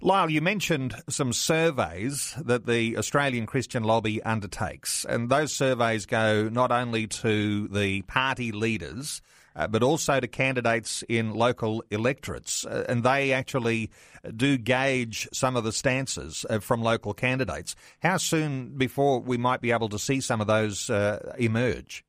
Lyle, 0.00 0.30
you 0.30 0.40
mentioned 0.40 0.94
some 1.08 1.32
surveys 1.32 2.34
that 2.44 2.66
the 2.66 2.96
Australian 2.96 3.46
Christian 3.46 3.84
Lobby 3.84 4.22
undertakes, 4.22 5.04
and 5.08 5.28
those 5.28 5.52
surveys 5.52 6.06
go 6.06 6.48
not 6.48 6.70
only 6.70 7.06
to 7.08 7.68
the 7.68 8.02
party 8.02 8.52
leaders, 8.52 9.22
uh, 9.56 9.66
but 9.66 9.82
also 9.82 10.20
to 10.20 10.28
candidates 10.28 11.02
in 11.08 11.32
local 11.32 11.82
electorates. 11.90 12.64
Uh, 12.66 12.84
and 12.88 13.02
they 13.02 13.32
actually 13.32 13.90
do 14.36 14.58
gauge 14.58 15.26
some 15.32 15.56
of 15.56 15.64
the 15.64 15.72
stances 15.72 16.44
uh, 16.48 16.58
from 16.58 16.82
local 16.82 17.14
candidates. 17.14 17.74
How 18.02 18.18
soon 18.18 18.76
before 18.76 19.20
we 19.20 19.38
might 19.38 19.60
be 19.60 19.72
able 19.72 19.88
to 19.88 19.98
see 19.98 20.20
some 20.20 20.40
of 20.40 20.46
those 20.46 20.90
uh, 20.90 21.34
emerge? 21.38 22.04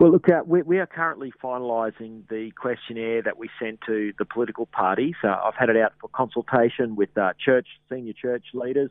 Well, 0.00 0.12
look, 0.12 0.30
uh, 0.30 0.40
we, 0.46 0.62
we, 0.62 0.78
are 0.78 0.86
currently 0.86 1.30
finalising 1.44 2.26
the 2.30 2.52
questionnaire 2.58 3.20
that 3.20 3.36
we 3.36 3.50
sent 3.60 3.82
to 3.82 4.14
the 4.18 4.24
political 4.24 4.64
parties. 4.64 5.14
Uh, 5.22 5.28
I've 5.28 5.56
had 5.58 5.68
it 5.68 5.76
out 5.76 5.92
for 6.00 6.08
consultation 6.08 6.96
with 6.96 7.10
uh, 7.18 7.34
church, 7.38 7.66
senior 7.90 8.14
church 8.14 8.46
leaders, 8.54 8.90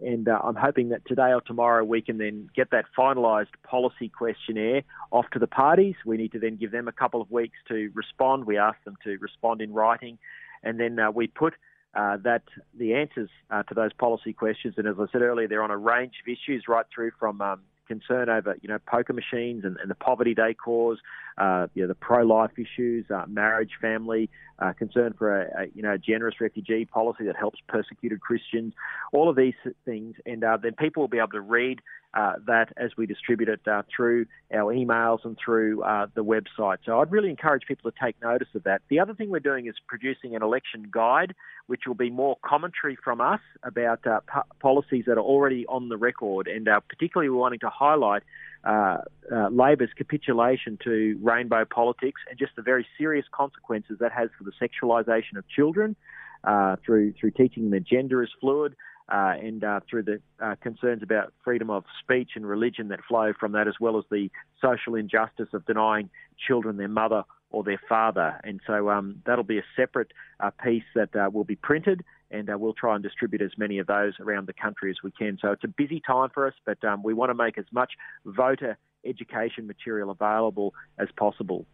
and 0.00 0.28
uh, 0.28 0.40
I'm 0.42 0.56
hoping 0.56 0.88
that 0.88 1.06
today 1.06 1.32
or 1.32 1.42
tomorrow 1.42 1.84
we 1.84 2.02
can 2.02 2.18
then 2.18 2.50
get 2.56 2.72
that 2.72 2.86
finalised 2.98 3.54
policy 3.62 4.08
questionnaire 4.08 4.82
off 5.12 5.26
to 5.34 5.38
the 5.38 5.46
parties. 5.46 5.94
We 6.04 6.16
need 6.16 6.32
to 6.32 6.40
then 6.40 6.56
give 6.56 6.72
them 6.72 6.88
a 6.88 6.92
couple 6.92 7.22
of 7.22 7.30
weeks 7.30 7.58
to 7.68 7.92
respond. 7.94 8.44
We 8.44 8.58
ask 8.58 8.82
them 8.82 8.96
to 9.04 9.16
respond 9.18 9.60
in 9.60 9.72
writing, 9.72 10.18
and 10.64 10.80
then 10.80 10.98
uh, 10.98 11.12
we 11.12 11.28
put 11.28 11.54
uh, 11.94 12.16
that 12.24 12.42
the 12.76 12.94
answers 12.94 13.30
to 13.68 13.74
those 13.76 13.92
policy 13.92 14.32
questions, 14.32 14.74
and 14.76 14.88
as 14.88 14.96
I 14.98 15.04
said 15.12 15.22
earlier, 15.22 15.46
they're 15.46 15.62
on 15.62 15.70
a 15.70 15.78
range 15.78 16.14
of 16.20 16.26
issues 16.26 16.64
right 16.66 16.84
through 16.92 17.12
from 17.20 17.40
um, 17.42 17.60
concern 17.88 18.28
over 18.28 18.56
you 18.62 18.68
know 18.68 18.78
poker 18.86 19.12
machines 19.12 19.64
and, 19.64 19.76
and 19.78 19.90
the 19.90 19.94
poverty 19.96 20.34
they 20.34 20.54
cause, 20.54 20.98
uh, 21.38 21.66
you 21.74 21.82
know, 21.82 21.88
the 21.88 21.94
pro-life 21.94 22.52
issues, 22.58 23.06
uh, 23.10 23.24
marriage, 23.26 23.72
family, 23.80 24.30
uh, 24.58 24.72
concern 24.72 25.14
for 25.18 25.42
a, 25.42 25.62
a, 25.62 25.66
you 25.74 25.82
know 25.82 25.96
generous 25.96 26.40
refugee 26.40 26.84
policy 26.84 27.24
that 27.24 27.36
helps 27.36 27.58
persecuted 27.66 28.20
Christians, 28.20 28.74
all 29.12 29.28
of 29.28 29.36
these 29.36 29.54
things, 29.84 30.16
and 30.26 30.44
uh, 30.44 30.58
then 30.62 30.74
people 30.74 31.02
will 31.02 31.08
be 31.08 31.18
able 31.18 31.28
to 31.28 31.40
read 31.40 31.80
uh, 32.14 32.34
that 32.46 32.72
as 32.76 32.90
we 32.96 33.06
distribute 33.06 33.48
it 33.48 33.60
uh, 33.66 33.82
through 33.94 34.26
our 34.52 34.72
emails 34.72 35.24
and 35.24 35.36
through 35.42 35.82
uh, 35.82 36.06
the 36.14 36.24
website. 36.24 36.78
So 36.84 37.00
I'd 37.00 37.12
really 37.12 37.30
encourage 37.30 37.64
people 37.66 37.90
to 37.90 37.96
take 38.02 38.20
notice 38.22 38.48
of 38.54 38.64
that. 38.64 38.82
The 38.88 39.00
other 39.00 39.14
thing 39.14 39.30
we're 39.30 39.40
doing 39.40 39.66
is 39.66 39.74
producing 39.86 40.34
an 40.34 40.42
election 40.42 40.88
guide, 40.90 41.34
which 41.66 41.82
will 41.86 41.94
be 41.94 42.10
more 42.10 42.36
commentary 42.44 42.96
from 43.02 43.20
us 43.20 43.40
about 43.62 44.06
uh, 44.06 44.20
p- 44.20 44.40
policies 44.60 45.04
that 45.06 45.18
are 45.18 45.22
already 45.22 45.66
on 45.66 45.88
the 45.88 45.96
record, 45.96 46.48
and 46.48 46.66
uh, 46.66 46.80
particularly 46.88 47.28
we're 47.28 47.36
wanting 47.36 47.60
to 47.60 47.70
highlight 47.70 48.22
uh, 48.64 48.98
Labor's 49.50 49.90
capitulation 49.96 50.78
to 50.82 51.18
rainbow 51.22 51.64
politics 51.64 52.20
and 52.28 52.38
just 52.38 52.56
the 52.56 52.62
very 52.62 52.86
serious 52.96 53.26
consequences 53.30 53.98
that 54.00 54.12
has 54.12 54.30
for 54.36 54.44
the 54.44 54.52
sexualisation 54.60 55.36
of 55.36 55.48
children 55.48 55.94
uh, 56.44 56.76
through 56.84 57.12
through 57.12 57.30
teaching 57.32 57.70
that 57.70 57.84
gender 57.84 58.22
is 58.22 58.30
fluid. 58.40 58.74
Uh, 59.08 59.32
and 59.40 59.64
uh, 59.64 59.80
through 59.88 60.02
the 60.02 60.20
uh, 60.38 60.54
concerns 60.60 61.02
about 61.02 61.32
freedom 61.42 61.70
of 61.70 61.84
speech 62.02 62.30
and 62.34 62.46
religion 62.46 62.88
that 62.88 63.00
flow 63.08 63.32
from 63.38 63.52
that, 63.52 63.66
as 63.66 63.74
well 63.80 63.96
as 63.96 64.04
the 64.10 64.30
social 64.60 64.94
injustice 64.94 65.48
of 65.54 65.64
denying 65.64 66.10
children 66.46 66.76
their 66.76 66.88
mother 66.88 67.24
or 67.50 67.64
their 67.64 67.80
father. 67.88 68.38
And 68.44 68.60
so 68.66 68.90
um, 68.90 69.22
that'll 69.24 69.44
be 69.44 69.58
a 69.58 69.64
separate 69.76 70.12
uh, 70.40 70.50
piece 70.62 70.84
that 70.94 71.16
uh, 71.16 71.30
will 71.32 71.44
be 71.44 71.56
printed, 71.56 72.04
and 72.30 72.50
uh, 72.50 72.58
we'll 72.58 72.74
try 72.74 72.94
and 72.94 73.02
distribute 73.02 73.40
as 73.40 73.52
many 73.56 73.78
of 73.78 73.86
those 73.86 74.12
around 74.20 74.46
the 74.46 74.52
country 74.52 74.90
as 74.90 74.96
we 75.02 75.10
can. 75.10 75.38
So 75.40 75.52
it's 75.52 75.64
a 75.64 75.68
busy 75.68 76.02
time 76.06 76.28
for 76.34 76.46
us, 76.46 76.54
but 76.66 76.84
um, 76.84 77.02
we 77.02 77.14
want 77.14 77.30
to 77.30 77.34
make 77.34 77.56
as 77.56 77.66
much 77.72 77.92
voter 78.26 78.76
education 79.06 79.66
material 79.66 80.10
available 80.10 80.74
as 80.98 81.08
possible. 81.16 81.64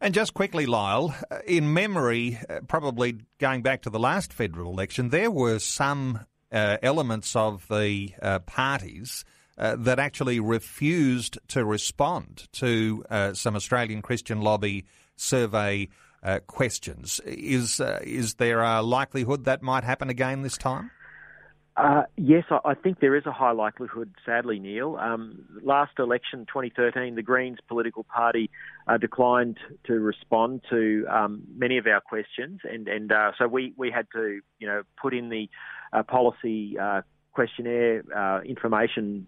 And 0.00 0.14
just 0.14 0.32
quickly, 0.32 0.64
Lyle, 0.64 1.14
in 1.44 1.74
memory, 1.74 2.38
probably 2.68 3.18
going 3.38 3.62
back 3.62 3.82
to 3.82 3.90
the 3.90 3.98
last 3.98 4.32
federal 4.32 4.70
election, 4.72 5.10
there 5.10 5.30
were 5.30 5.58
some 5.58 6.20
uh, 6.52 6.78
elements 6.82 7.36
of 7.36 7.66
the 7.68 8.12
uh, 8.22 8.38
parties 8.40 9.24
uh, 9.58 9.76
that 9.76 9.98
actually 9.98 10.38
refused 10.38 11.38
to 11.48 11.64
respond 11.64 12.46
to 12.52 13.04
uh, 13.10 13.32
some 13.34 13.56
Australian 13.56 14.02
Christian 14.02 14.40
lobby 14.40 14.84
survey 15.16 15.88
uh, 16.22 16.38
questions. 16.46 17.20
Is 17.26 17.80
uh, 17.80 18.00
is 18.02 18.34
there 18.34 18.62
a 18.62 18.82
likelihood 18.82 19.44
that 19.44 19.62
might 19.62 19.84
happen 19.84 20.08
again 20.10 20.42
this 20.42 20.56
time? 20.56 20.90
Yes, 22.16 22.42
I 22.50 22.74
think 22.74 22.98
there 22.98 23.14
is 23.14 23.24
a 23.24 23.30
high 23.30 23.52
likelihood, 23.52 24.12
sadly, 24.26 24.58
Neil. 24.58 24.96
Um, 24.96 25.44
last 25.62 25.92
election, 26.00 26.40
2013, 26.46 27.14
the 27.14 27.22
Greens 27.22 27.58
political 27.68 28.02
party 28.02 28.50
declined 29.00 29.58
to 29.84 29.92
respond 30.00 30.62
to 30.70 31.06
um, 31.08 31.44
many 31.56 31.78
of 31.78 31.86
our 31.86 32.00
questions, 32.00 32.62
and, 32.64 32.88
and 32.88 33.12
so 33.38 33.46
we, 33.46 33.74
we 33.76 33.92
had 33.92 34.08
to, 34.12 34.40
you 34.58 34.66
know, 34.66 34.82
put 35.00 35.14
in 35.14 35.28
the 35.28 35.48
policy 36.08 36.78
uh, 36.78 37.02
questionnaire 37.32 38.02
uh, 38.16 38.40
information 38.42 39.26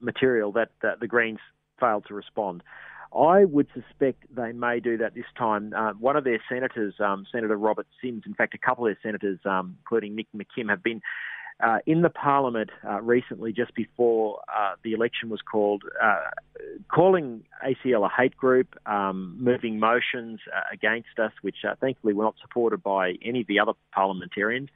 material 0.00 0.52
that 0.52 0.70
the 1.00 1.06
Greens 1.06 1.38
failed 1.78 2.04
to 2.08 2.14
respond. 2.14 2.62
I 3.14 3.44
would 3.44 3.68
suspect 3.74 4.24
they 4.34 4.52
may 4.52 4.80
do 4.80 4.96
that 4.98 5.14
this 5.14 5.26
time. 5.36 5.74
Uh, 5.76 5.92
one 5.92 6.16
of 6.16 6.24
their 6.24 6.40
senators, 6.48 6.94
um, 6.98 7.26
Senator 7.30 7.56
Robert 7.56 7.86
Simms, 8.02 8.22
in 8.24 8.34
fact, 8.34 8.54
a 8.54 8.58
couple 8.58 8.86
of 8.86 8.88
their 8.88 8.98
senators, 9.02 9.38
um, 9.44 9.76
including 9.80 10.16
Nick 10.16 10.28
McKim, 10.34 10.70
have 10.70 10.82
been 10.82 11.02
uh, 11.62 11.78
in 11.86 12.02
the 12.02 12.08
parliament 12.08 12.70
uh, 12.88 13.00
recently, 13.02 13.52
just 13.52 13.74
before 13.74 14.40
uh, 14.48 14.74
the 14.82 14.92
election 14.92 15.28
was 15.28 15.40
called, 15.42 15.82
uh, 16.02 16.30
calling 16.92 17.44
ACL 17.64 18.06
a 18.06 18.08
hate 18.08 18.36
group, 18.36 18.74
um, 18.86 19.36
moving 19.38 19.78
motions 19.78 20.40
uh, 20.54 20.60
against 20.72 21.18
us, 21.18 21.32
which 21.42 21.56
uh, 21.68 21.74
thankfully 21.80 22.14
were 22.14 22.24
not 22.24 22.34
supported 22.40 22.82
by 22.82 23.14
any 23.22 23.42
of 23.42 23.46
the 23.46 23.60
other 23.60 23.72
parliamentarians. 23.92 24.70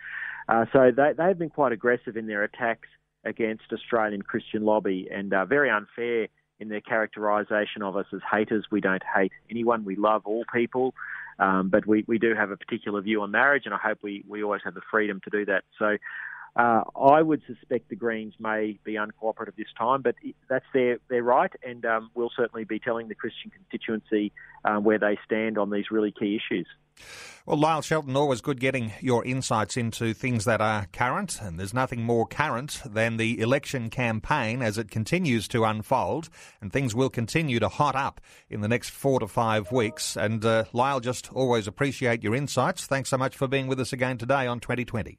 So 0.73 0.91
they, 0.97 1.13
they've 1.17 1.39
been 1.39 1.51
quite 1.51 1.73
aggressive 1.73 2.17
in 2.17 2.27
their 2.27 2.45
attacks 2.45 2.89
against 3.25 3.65
Australian 3.73 4.23
Christian 4.23 4.65
lobby 4.65 5.09
and 5.13 5.33
very 5.49 5.71
unfair 5.71 6.29
in 6.59 6.69
their 6.69 6.81
characterisation 6.81 7.83
of 7.83 7.97
us 7.97 8.07
as 8.15 8.21
haters. 8.31 8.67
We 8.71 8.81
don't 8.81 9.03
hate 9.15 9.33
anyone. 9.51 9.85
We 9.85 9.97
love 9.97 10.23
all 10.25 10.45
people. 10.55 10.95
Um, 11.39 11.69
but 11.69 11.87
we, 11.87 12.05
we 12.07 12.19
do 12.19 12.35
have 12.35 12.51
a 12.51 12.57
particular 12.57 13.01
view 13.03 13.21
on 13.23 13.31
marriage, 13.31 13.65
and 13.67 13.75
I 13.75 13.79
hope 13.79 13.99
we, 14.03 14.25
we 14.27 14.43
always 14.43 14.63
have 14.65 14.75
the 14.75 14.81
freedom 14.91 15.21
to 15.25 15.31
do 15.31 15.45
that. 15.47 15.65
So 15.79 15.99
uh, 16.57 16.83
I 16.99 17.21
would 17.21 17.43
suspect 17.47 17.91
the 17.91 17.97
Greens 17.97 18.35
may 18.39 18.79
be 18.83 18.95
uncooperative 18.95 19.57
this 19.57 19.67
time, 19.79 20.01
but 20.01 20.15
that's 20.49 20.65
their, 20.73 20.99
their 21.09 21.23
right, 21.23 21.53
and 21.63 21.85
um, 21.85 22.11
we'll 22.15 22.33
certainly 22.35 22.65
be 22.65 22.79
telling 22.79 23.09
the 23.09 23.15
Christian 23.15 23.51
constituency 23.51 24.33
um, 24.65 24.83
where 24.83 24.99
they 24.99 25.19
stand 25.25 25.59
on 25.59 25.71
these 25.71 25.91
really 25.91 26.13
key 26.13 26.37
issues. 26.37 26.67
Well, 27.45 27.59
Lyle 27.59 27.83
Shelton, 27.83 28.17
always 28.17 28.41
good 28.41 28.59
getting 28.59 28.93
your 29.01 29.23
insights 29.23 29.77
into 29.77 30.15
things 30.15 30.47
that 30.47 30.63
are 30.63 30.87
current, 30.95 31.39
and 31.43 31.61
there's 31.61 31.75
nothing 31.75 32.03
more 32.03 32.27
current 32.27 32.81
than 32.87 33.19
the 33.19 33.39
election 33.39 33.91
campaign 33.91 34.63
as 34.63 34.79
it 34.79 34.91
continues 34.91 35.47
to 35.49 35.65
unfold, 35.65 36.31
and 36.63 36.73
things 36.73 36.95
will 36.95 37.11
continue 37.11 37.61
to 37.61 37.69
hot 37.69 37.95
up 37.95 38.23
in 38.49 38.63
the 38.63 38.69
next 38.69 38.91
four 38.91 39.21
to 39.21 39.29
five 39.29 39.71
weeks. 39.71 40.17
And 40.17 40.43
uh, 40.43 40.65
Lyle, 40.73 41.01
just 41.01 41.31
always 41.35 41.67
appreciate 41.67 42.23
your 42.23 42.35
insights. 42.35 42.87
Thanks 42.87 43.11
so 43.11 43.19
much 43.19 43.37
for 43.37 43.47
being 43.47 43.67
with 43.67 43.79
us 43.79 43.93
again 43.93 44.17
today 44.17 44.47
on 44.47 44.59
2020 44.59 45.19